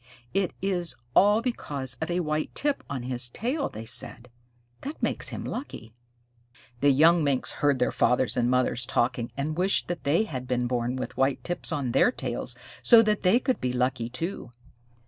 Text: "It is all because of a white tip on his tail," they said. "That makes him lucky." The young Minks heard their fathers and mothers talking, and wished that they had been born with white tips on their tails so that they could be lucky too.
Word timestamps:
"It 0.33 0.53
is 0.63 0.95
all 1.15 1.43
because 1.43 1.95
of 2.01 2.09
a 2.09 2.21
white 2.21 2.55
tip 2.55 2.83
on 2.89 3.03
his 3.03 3.29
tail," 3.29 3.69
they 3.69 3.85
said. 3.85 4.31
"That 4.81 4.99
makes 5.03 5.29
him 5.29 5.45
lucky." 5.45 5.93
The 6.79 6.89
young 6.89 7.23
Minks 7.23 7.51
heard 7.51 7.77
their 7.77 7.91
fathers 7.91 8.35
and 8.35 8.49
mothers 8.49 8.87
talking, 8.87 9.31
and 9.37 9.55
wished 9.59 9.87
that 9.89 10.03
they 10.03 10.23
had 10.23 10.47
been 10.47 10.65
born 10.65 10.95
with 10.95 11.17
white 11.17 11.43
tips 11.43 11.71
on 11.71 11.91
their 11.91 12.11
tails 12.11 12.55
so 12.81 13.03
that 13.03 13.21
they 13.21 13.39
could 13.39 13.61
be 13.61 13.73
lucky 13.73 14.09
too. 14.09 14.49